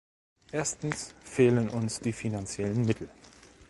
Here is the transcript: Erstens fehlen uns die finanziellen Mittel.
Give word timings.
Erstens 0.51 1.13
fehlen 1.23 1.69
uns 1.69 1.99
die 1.99 2.11
finanziellen 2.11 2.85
Mittel. 2.85 3.07